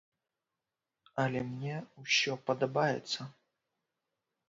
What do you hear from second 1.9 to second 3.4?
ўсё падабаецца.